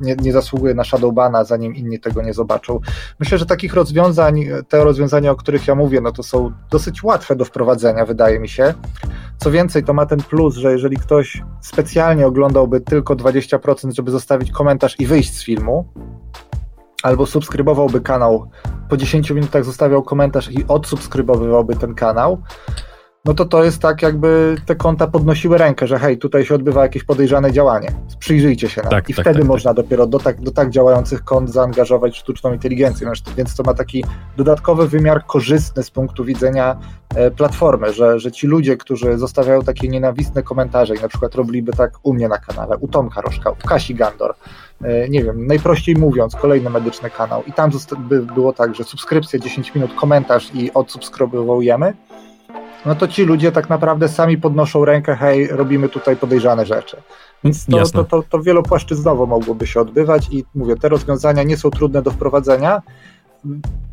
[0.00, 2.80] nie, nie zasługuje na Shadowbana, zanim inni tego nie zobaczą.
[3.20, 7.36] Myślę, że takich rozwiązań, te rozwiązania, o których ja mówię, no to są dosyć łatwe
[7.36, 8.74] do wprowadzenia, wydaje mi się.
[9.42, 14.50] Co więcej, to ma ten plus, że jeżeli ktoś specjalnie oglądałby tylko 20%, żeby zostawić
[14.50, 15.88] komentarz i wyjść z filmu,
[17.02, 18.50] albo subskrybowałby kanał,
[18.88, 22.42] po 10 minutach zostawiał komentarz i odsubskrybowywałby ten kanał,
[23.24, 26.82] no to to jest tak, jakby te konta podnosiły rękę, że hej, tutaj się odbywa
[26.82, 27.88] jakieś podejrzane działanie.
[28.18, 29.76] Przyjrzyjcie się na tak, I tak, wtedy tak, można tak.
[29.76, 33.12] dopiero do tak, do tak działających kont zaangażować sztuczną inteligencję.
[33.36, 34.04] Więc to ma taki
[34.36, 36.76] dodatkowy wymiar korzystny z punktu widzenia
[37.14, 41.72] e, platformy, że, że ci ludzie, którzy zostawiają takie nienawistne komentarze i na przykład robiliby
[41.72, 44.34] tak u mnie na kanale, u Tomka Rożka, u Kasi Gandor,
[44.82, 49.38] e, nie wiem, najprościej mówiąc, kolejny medyczny kanał i tam by było tak, że subskrypcja
[49.38, 51.94] 10 minut, komentarz i odsubskrybowujemy,
[52.86, 56.96] no to ci ludzie tak naprawdę sami podnoszą rękę, hej, robimy tutaj podejrzane rzeczy.
[57.44, 61.70] Więc to, to, to, to wielopłaszczyznowo mogłoby się odbywać i mówię, te rozwiązania nie są
[61.70, 62.82] trudne do wprowadzenia.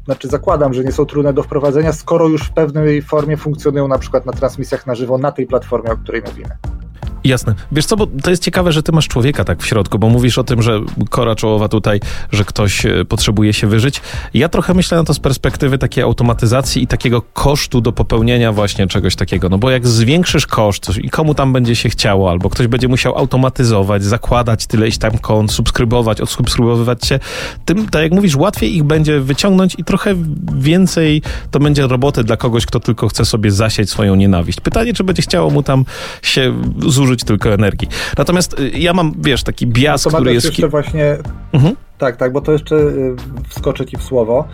[0.05, 3.97] Znaczy zakładam, że nie są trudne do wprowadzenia, skoro już w pewnej formie funkcjonują na
[3.97, 6.78] przykład na transmisjach na żywo na tej platformie, o której mówimy.
[7.23, 7.55] Jasne.
[7.71, 10.37] Wiesz co, bo to jest ciekawe, że ty masz człowieka tak w środku, bo mówisz
[10.37, 11.99] o tym, że kora czołowa tutaj,
[12.31, 14.01] że ktoś e, potrzebuje się wyżyć.
[14.33, 18.87] Ja trochę myślę na to z perspektywy takiej automatyzacji i takiego kosztu do popełnienia właśnie
[18.87, 19.49] czegoś takiego.
[19.49, 23.17] No bo jak zwiększysz koszt i komu tam będzie się chciało, albo ktoś będzie musiał
[23.17, 27.19] automatyzować, zakładać tyleś tam kont, subskrybować, odsubskrybowywać się,
[27.65, 30.15] tym, tak jak mówisz, łatwiej ich będzie wyciągnąć i trochę
[30.55, 34.61] więcej to będzie roboty dla kogoś, kto tylko chce sobie zasieć swoją nienawiść.
[34.61, 35.85] Pytanie, czy będzie chciało mu tam
[36.21, 36.53] się
[36.87, 37.87] zużyć zużyć tylko energii.
[38.17, 40.45] Natomiast y, ja mam, wiesz, taki bias, to który jest...
[40.45, 41.17] jeszcze właśnie...
[41.53, 41.75] Mhm.
[41.97, 43.15] Tak, tak, bo to jeszcze y,
[43.49, 44.47] wskoczę ci w słowo.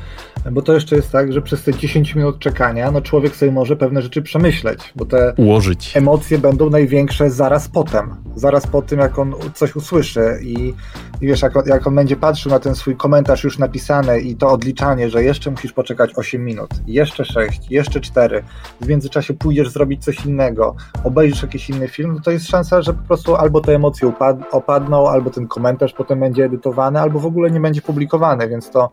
[0.51, 3.75] Bo to jeszcze jest tak, że przez te 10 minut czekania, no człowiek sobie może
[3.75, 5.97] pewne rzeczy przemyśleć, bo te Ułożyć.
[5.97, 8.15] emocje będą największe zaraz potem.
[8.35, 10.73] Zaraz po tym, jak on coś usłyszy i,
[11.21, 14.35] i wiesz, jak on, jak on będzie patrzył na ten swój komentarz już napisany i
[14.35, 18.43] to odliczanie, że jeszcze musisz poczekać 8 minut, jeszcze 6, jeszcze 4,
[18.81, 22.93] w międzyczasie pójdziesz zrobić coś innego, obejrzysz jakiś inny film, no to jest szansa, że
[22.93, 27.25] po prostu albo te emocje upad opadną, albo ten komentarz potem będzie edytowany, albo w
[27.25, 28.91] ogóle nie będzie publikowany, więc to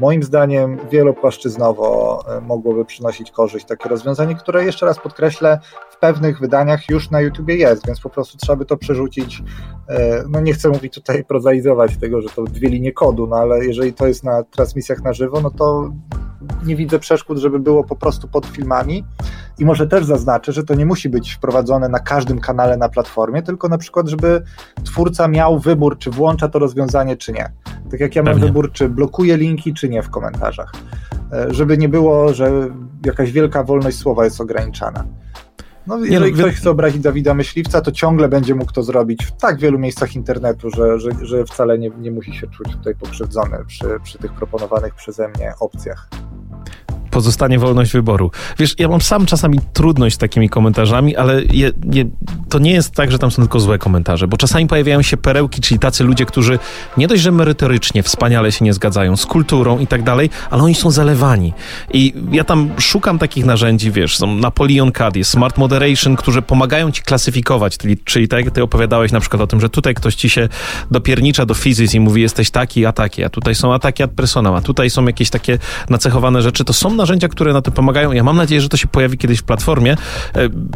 [0.00, 5.58] moim zdaniem wielopłaszczyznowo e, mogłoby przynosić korzyść takie rozwiązanie, które jeszcze raz podkreślę,
[5.90, 9.42] w pewnych wydaniach już na YouTubie jest, więc po prostu trzeba by to przerzucić.
[9.88, 13.64] E, no nie chcę mówić tutaj prozaizować tego, że to dwie linie kodu, no ale
[13.64, 15.92] jeżeli to jest na transmisjach na żywo, no to
[16.64, 19.04] nie widzę przeszkód, żeby było po prostu pod filmami.
[19.58, 23.42] I może też zaznaczę, że to nie musi być wprowadzone na każdym kanale na platformie,
[23.42, 24.42] tylko na przykład, żeby
[24.84, 27.52] twórca miał wybór, czy włącza to rozwiązanie, czy nie.
[27.92, 28.48] Tak jak ja mam Pewnie.
[28.48, 30.72] wybór, czy blokuję linki, czy nie w komentarzach.
[31.32, 32.50] E, Żeby nie było, że
[33.06, 35.04] jakaś wielka wolność słowa jest ograniczana.
[35.86, 39.24] No, jeżeli no, wy- ktoś chce obrazić Dawida Myśliwca, to ciągle będzie mógł to zrobić
[39.26, 42.94] w tak wielu miejscach internetu, że, że, że wcale nie, nie musi się czuć tutaj
[42.94, 46.08] pokrzywdzony przy, przy tych proponowanych przeze mnie opcjach.
[47.12, 48.30] Pozostanie wolność wyboru.
[48.58, 52.04] Wiesz, ja mam sam czasami trudność z takimi komentarzami, ale je, je,
[52.48, 55.60] to nie jest tak, że tam są tylko złe komentarze, bo czasami pojawiają się perełki,
[55.60, 56.58] czyli tacy ludzie, którzy
[56.96, 60.74] nie dość, że merytorycznie wspaniale się nie zgadzają z kulturą i tak dalej, ale oni
[60.74, 61.52] są zalewani.
[61.92, 66.90] I ja tam szukam takich narzędzi, wiesz, są Napoleon CAD, jest Smart Moderation, którzy pomagają
[66.90, 70.14] ci klasyfikować, czyli, czyli tak jak ty opowiadałeś na przykład o tym, że tutaj ktoś
[70.14, 70.48] ci się
[70.90, 74.54] dopiernicza do fizyki i mówi jesteś taki, a taki, a tutaj są ataki ad personam,
[74.54, 78.12] a tutaj są jakieś takie nacechowane rzeczy, to są narzędzia, które na to pomagają.
[78.12, 79.96] Ja mam nadzieję, że to się pojawi kiedyś w platformie.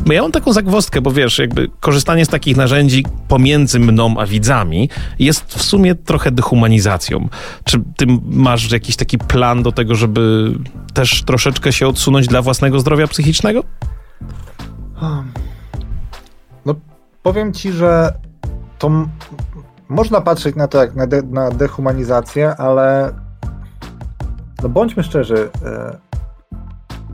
[0.08, 4.26] E, Ja mam taką zagwozdkę, bo wiesz, jakby korzystanie z takich narzędzi pomiędzy mną a
[4.26, 7.28] widzami jest w sumie trochę dehumanizacją.
[7.64, 10.52] Czy ty masz jakiś taki plan do tego, żeby
[10.94, 13.60] też troszeczkę się odsunąć dla własnego zdrowia psychicznego?
[16.66, 16.74] No,
[17.22, 18.12] powiem ci, że
[18.78, 18.90] to
[19.88, 23.12] można patrzeć na to jak na, de- na dehumanizację, ale
[24.62, 25.96] no bądźmy szczerzy, e,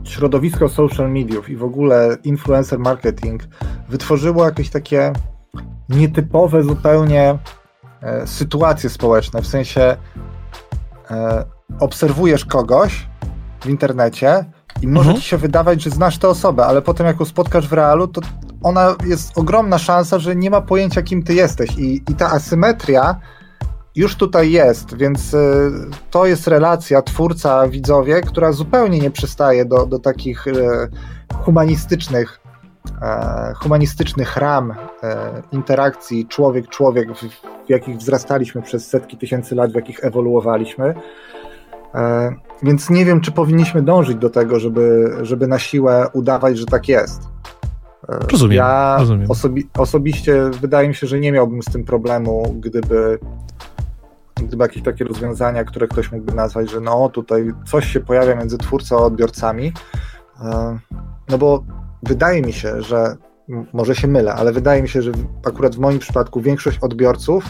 [0.03, 3.43] środowisko social mediów i w ogóle influencer marketing
[3.89, 5.13] wytworzyło jakieś takie
[5.89, 7.37] nietypowe zupełnie
[8.01, 9.97] e, sytuacje społeczne, w sensie
[11.11, 11.45] e,
[11.79, 13.07] obserwujesz kogoś
[13.61, 14.45] w internecie
[14.81, 15.21] i może Mhm.
[15.21, 18.21] ci się wydawać, że znasz tę osobę, ale potem jak ją spotkasz w realu, to
[18.63, 21.77] ona jest ogromna szansa, że nie ma pojęcia, kim ty jesteś.
[21.77, 23.19] I, i ta asymetria
[23.95, 25.71] już tutaj jest, więc y,
[26.11, 30.53] to jest relacja twórca-widzowie, która zupełnie nie przystaje do, do takich y,
[31.43, 32.39] humanistycznych,
[33.01, 34.75] e, humanistycznych ram e,
[35.51, 37.19] interakcji człowiek-człowiek, w,
[37.65, 40.93] w jakich wzrastaliśmy przez setki tysięcy lat, w jakich ewoluowaliśmy.
[41.95, 46.65] E, Więc nie wiem, czy powinniśmy dążyć do tego, żeby, żeby na siłę udawać, że
[46.65, 47.21] tak jest.
[48.31, 49.27] Rozumiem, Ja rozumiem.
[49.27, 53.19] Osobi- osobiście wydaje mi się, że nie miałbym z tym problemu, gdyby,
[54.47, 58.57] gdyby jakieś takie rozwiązania, które ktoś mógłby nazwać, że no tutaj coś się pojawia między
[58.57, 59.73] twórcą a odbiorcami.
[60.41, 60.79] E,
[61.29, 61.63] No bo
[62.03, 63.17] wydaje mi się, że
[63.73, 65.11] może się mylę, ale wydaje mi się, że
[65.45, 67.45] akurat w moim przypadku większość odbiorców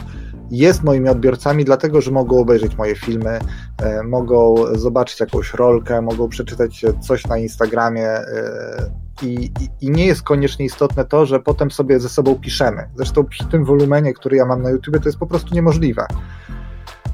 [0.52, 3.40] jest moimi odbiorcami, dlatego że mogą obejrzeć moje filmy,
[3.82, 8.08] e, mogą zobaczyć jakąś rolkę, mogą przeczytać coś na Instagramie.
[8.08, 9.52] e, i,
[9.82, 12.90] I nie jest koniecznie istotne to, że potem sobie ze sobą piszemy.
[12.96, 16.06] Zresztą przy tym wolumenie, który ja mam na YouTube, to jest po prostu niemożliwe.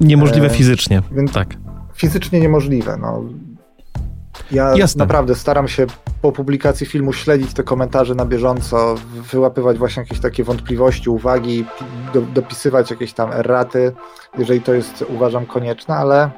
[0.01, 1.01] Niemożliwe E, fizycznie.
[1.12, 1.47] Więc Tak.
[1.93, 2.97] fizycznie niemożliwe.
[3.01, 3.23] No.
[4.51, 4.99] Ja Jasne.
[4.99, 5.88] naprawdę staram się
[6.21, 8.95] po publikacji filmu śledzić te komentarze na bieżąco,
[9.31, 11.65] wyłapywać właśnie jakieś takie wątpliwości, uwagi,
[12.13, 13.91] do, dopisywać jakieś tam erraty,
[14.38, 16.29] jeżeli to jest, uważam, konieczne, ale,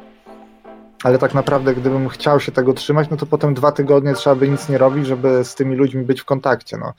[1.03, 4.49] ale tak naprawdę gdybym chciał się tego trzymać, no to potem dwa tygodnie trzeba by
[4.49, 6.77] nic nie robić, żeby z tymi ludźmi być w kontakcie.
[6.77, 6.93] No,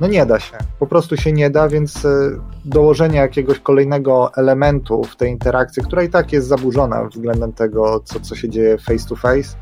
[0.00, 5.04] no nie da się, po prostu się nie da, więc y, dołożenie jakiegoś kolejnego elementu
[5.04, 9.08] w tej interakcji, która i tak jest zaburzona względem tego, co, co się dzieje face
[9.08, 9.56] to face,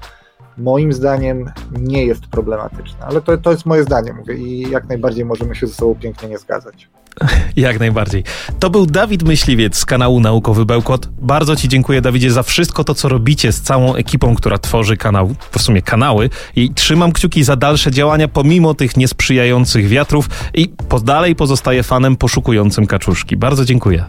[0.59, 2.99] moim zdaniem nie jest problematyczne.
[3.01, 6.29] Ale to, to jest moje zdanie, mówię, i jak najbardziej możemy się ze sobą pięknie
[6.29, 6.89] nie zgadzać.
[7.57, 8.25] Jak najbardziej.
[8.59, 11.09] To był Dawid Myśliwiec z kanału Naukowy Bełkot.
[11.21, 15.35] Bardzo Ci dziękuję, Dawidzie, za wszystko to, co robicie z całą ekipą, która tworzy kanał,
[15.51, 16.31] w sumie kanały.
[16.57, 20.29] I trzymam kciuki za dalsze działania, pomimo tych niesprzyjających wiatrów.
[20.55, 23.37] I po, dalej pozostaję fanem poszukującym kaczuszki.
[23.37, 24.05] Bardzo dziękuję.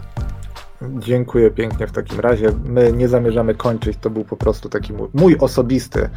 [0.82, 2.52] Dziękuję pięknie w takim razie.
[2.64, 6.08] My nie zamierzamy kończyć, to był po prostu taki mój, mój osobisty,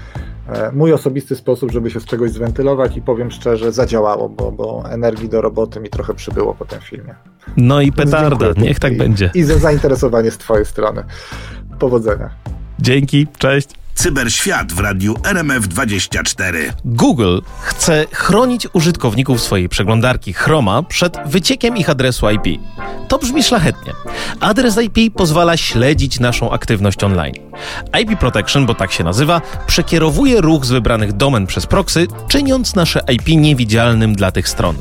[0.48, 4.84] e, mój osobisty sposób, żeby się z czegoś zwentylować i powiem szczerze, zadziałało, bo, bo
[4.90, 7.16] energii do roboty mi trochę przybyło po tym filmie.
[7.58, 9.08] No i petarda, niech tak pięknie.
[9.08, 9.32] będzie.
[9.34, 11.04] I za zainteresowanie z Twojej strony.
[11.80, 12.30] Powodzenia.
[12.82, 13.68] Dzięki, cześć.
[13.96, 16.56] Cyberświat w radiu RMF24.
[16.86, 22.62] Google chce chronić użytkowników swojej przeglądarki Chroma przed wyciekiem ich adresu IP.
[23.08, 23.94] To brzmi szlachetnie.
[24.40, 27.34] Adres IP pozwala śledzić naszą aktywność online.
[28.02, 33.02] IP Protection, bo tak się nazywa, przekierowuje ruch z wybranych domen przez proxy, czyniąc nasze
[33.14, 34.76] IP niewidzialnym dla tych stron.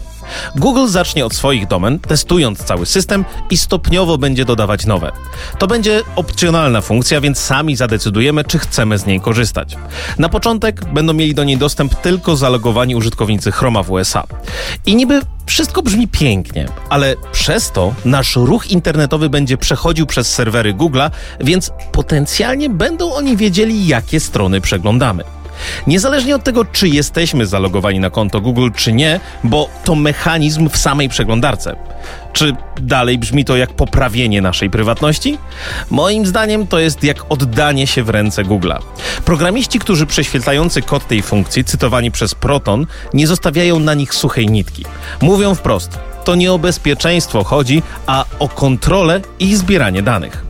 [0.57, 5.13] Google zacznie od swoich domen, testując cały system i stopniowo będzie dodawać nowe.
[5.59, 9.77] To będzie opcjonalna funkcja, więc sami zadecydujemy, czy chcemy z niej korzystać.
[10.19, 14.25] Na początek będą mieli do niej dostęp tylko zalogowani użytkownicy Chroma w USA.
[14.87, 20.75] I niby wszystko brzmi pięknie, ale przez to nasz ruch internetowy będzie przechodził przez serwery
[20.75, 21.11] Google'a,
[21.41, 25.25] więc potencjalnie będą oni wiedzieli, jakie strony przeglądamy.
[25.87, 30.77] Niezależnie od tego, czy jesteśmy zalogowani na konto Google, czy nie, bo to mechanizm w
[30.77, 31.77] samej przeglądarce.
[32.33, 35.39] Czy dalej brzmi to jak poprawienie naszej prywatności?
[35.91, 38.79] Moim zdaniem to jest jak oddanie się w ręce Google'a.
[39.25, 44.85] Programiści, którzy prześwietlający kod tej funkcji, cytowani przez Proton, nie zostawiają na nich suchej nitki.
[45.23, 50.48] Mówią wprost, to nie o bezpieczeństwo chodzi, a o kontrolę i zbieranie danych.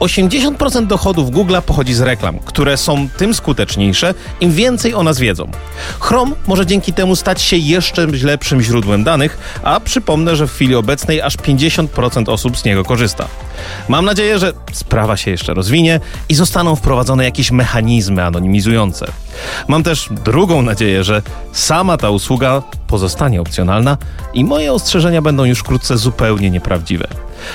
[0.00, 5.50] 80% dochodów Google pochodzi z reklam, które są tym skuteczniejsze, im więcej o nas wiedzą.
[6.00, 10.74] Chrome może dzięki temu stać się jeszcze lepszym źródłem danych, a przypomnę, że w chwili
[10.74, 13.28] obecnej aż 50% osób z niego korzysta.
[13.88, 19.06] Mam nadzieję, że sprawa się jeszcze rozwinie i zostaną wprowadzone jakieś mechanizmy anonimizujące.
[19.68, 21.22] Mam też drugą nadzieję, że
[21.52, 23.96] sama ta usługa pozostanie opcjonalna
[24.34, 27.08] i moje ostrzeżenia będą już wkrótce zupełnie nieprawdziwe.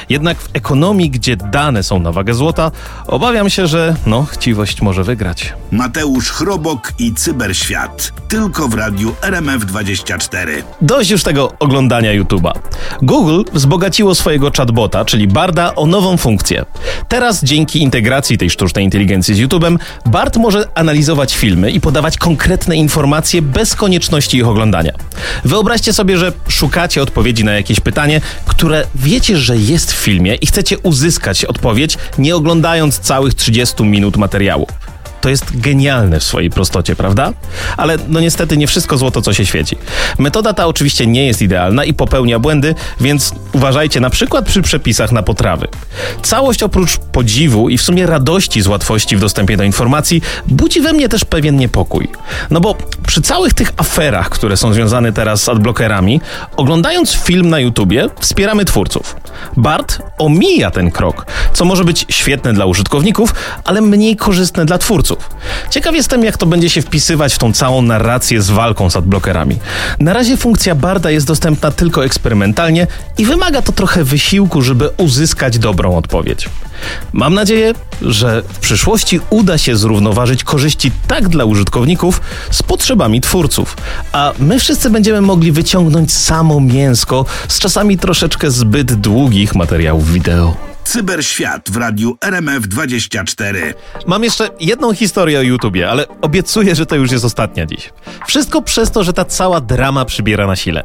[0.10, 2.72] Jednak w ekonomii, gdzie dane są na wagę złota,
[3.08, 5.54] obawiam się, że no, chciwość może wygrać.
[5.72, 8.14] Mateusz Chrobok i Cyberświat.
[8.28, 10.48] Tylko w radiu RMF24.
[10.82, 12.52] Dość już tego oglądania YouTube'a.
[13.02, 16.66] Google wzbogaciło swojego chatbota, czyli Barda, o nową funkcję.
[17.08, 22.76] Teraz dzięki integracji tej sztucznej inteligencji z YouTube'em, Bard może analizować filmy i podawać konkretne
[22.76, 24.92] informacje bez konieczności ich oglądania.
[25.46, 30.48] Wyobraźcie sobie, że szukacie odpowiedzi na jakieś pytanie, które wiecie, że jest w filmie i
[30.48, 34.68] chcecie uzyskać odpowiedź, nie oglądając całych 30 minut materiału.
[35.22, 37.34] To jest genialne w swojej prostocie, prawda?
[37.78, 39.78] Ale no niestety nie wszystko złoto, co się świeci.
[40.18, 45.12] Metoda ta oczywiście nie jest idealna i popełnia błędy, więc uważajcie na przykład przy przepisach
[45.12, 45.68] na potrawy.
[46.24, 50.94] Całość oprócz podziwu i w sumie radości z łatwości w dostępie do informacji budzi we
[50.94, 52.08] mnie też pewien niepokój.
[52.50, 52.76] No bo
[53.08, 56.22] przy całych tych aferach, które są związane teraz z adblockerami,
[56.58, 59.16] oglądając film na YouTubie, wspieramy twórców.
[59.58, 65.11] Bart omija ten krok, co może być świetne dla użytkowników, ale mniej korzystne dla twórców.
[65.70, 69.60] Ciekaw jestem, jak to będzie się wpisywać w tą całą narrację z walką z adblockerami.
[70.00, 72.88] Na razie funkcja Barda jest dostępna tylko eksperymentalnie
[73.18, 76.50] i wymaga to trochę wysiłku, żeby uzyskać dobrą odpowiedź.
[77.14, 83.78] Mam nadzieję, że w przyszłości uda się zrównoważyć korzyści tak dla użytkowników z potrzebami twórców,
[84.12, 90.72] a my wszyscy będziemy mogli wyciągnąć samo mięsko z czasami troszeczkę zbyt długich materiałów wideo.
[90.92, 93.74] Cyberświat w radiu RMF24.
[94.08, 97.94] Mam jeszcze jedną historię o YouTubie, ale obiecuję, że to już jest ostatnia dziś.
[98.28, 100.82] Wszystko przez to, że ta cała drama przybiera na sile.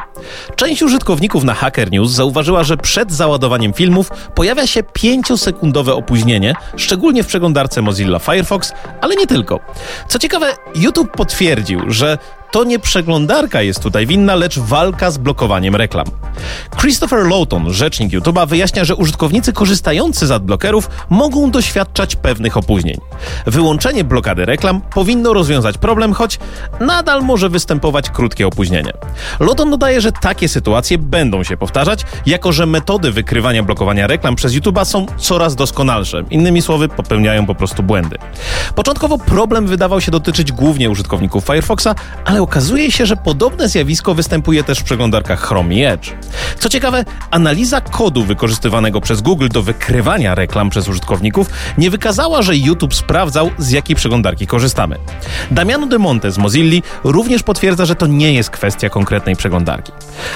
[0.57, 7.22] Część użytkowników na Hacker News zauważyła, że przed załadowaniem filmów pojawia się 5-sekundowe opóźnienie, szczególnie
[7.22, 9.61] w przeglądarce Mozilla Firefox, ale nie tylko.
[10.09, 12.18] Co ciekawe, YouTube potwierdził, że
[12.51, 16.07] to nie przeglądarka jest tutaj winna, lecz walka z blokowaniem reklam.
[16.80, 22.97] Christopher Lawton, rzecznik YouTube'a, wyjaśnia, że użytkownicy korzystający z adblockerów mogą doświadczać pewnych opóźnień.
[23.47, 26.38] Wyłączenie blokady reklam powinno rozwiązać problem, choć
[26.80, 28.92] nadal może występować krótkie opóźnienie.
[29.40, 34.53] Lawton dodaje, że takie sytuacje będą się powtarzać, jako że metody wykrywania blokowania reklam przez
[34.53, 36.24] YouTube'a są coraz doskonalsze.
[36.30, 38.16] Innymi słowy, popełniają po prostu błędy.
[38.74, 41.88] Początkowo problem wydawał się dotyczyć głównie użytkowników Firefoxa,
[42.24, 46.12] ale okazuje się, że podobne zjawisko występuje też w przeglądarkach Chrome i Edge.
[46.59, 52.57] Co ciekawe, analiza kodu wykorzystywanego przez Google do wykrywania reklam przez użytkowników nie wykazała, że
[52.57, 54.97] YouTube sprawdzał, z jakiej przeglądarki korzystamy.
[55.51, 59.93] Damiano De Monte z Mozilli również potwierdza, że to nie jest kwestia konkretnej przeglądarki.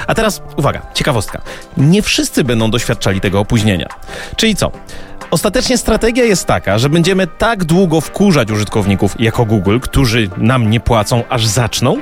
[0.07, 1.43] A teraz uwaga, ciekawostka.
[1.77, 3.89] Nie wszyscy będą doświadczali tego opóźnienia.
[4.37, 4.73] Czyli co?
[5.31, 10.81] Ostatecznie strategia jest taka, że będziemy tak długo wkurzać użytkowników jako Google, którzy nam nie
[10.81, 11.97] płacą, aż zaczną,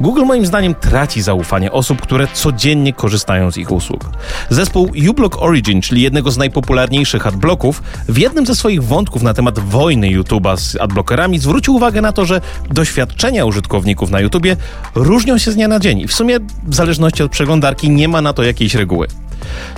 [0.00, 4.04] Google moim zdaniem traci zaufanie osób, które codziennie korzystają z ich usług.
[4.50, 9.58] Zespół uBlock Origin, czyli jednego z najpopularniejszych adblocków, w jednym ze swoich wątków na temat
[9.58, 12.40] wojny YouTube'a z adblockerami zwrócił uwagę na to, że
[12.70, 14.56] doświadczenia użytkowników na YouTubie
[14.94, 18.22] różnią się z dnia na dzień i w sumie w zależności od przeglądarki nie ma
[18.22, 19.06] na to jakiejś reguły.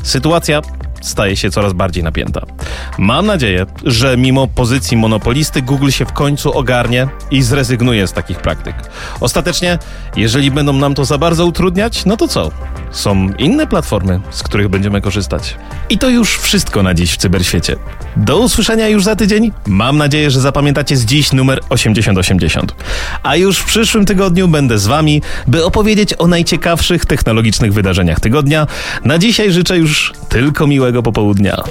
[0.02, 0.62] Sytuacja
[1.04, 2.40] staje się coraz bardziej napięta.
[2.98, 8.38] Mam nadzieję, że mimo pozycji monopolisty Google się w końcu ogarnie i zrezygnuje z takich
[8.38, 8.74] praktyk.
[9.20, 9.78] Ostatecznie,
[10.16, 12.50] jeżeli będą nam to za bardzo utrudniać, no to co?
[12.90, 15.56] Są inne platformy, z których będziemy korzystać.
[15.90, 17.76] I to już wszystko na dziś w cyberświecie.
[18.16, 19.52] Do usłyszenia już za tydzień.
[19.66, 22.74] Mam nadzieję, że zapamiętacie z dziś numer 8080.
[23.22, 28.66] A już w przyszłym tygodniu będę z wami, by opowiedzieć o najciekawszych technologicznych wydarzeniach tygodnia.
[29.04, 31.62] Na dzisiaj życzę już tylko miłego popołudnia.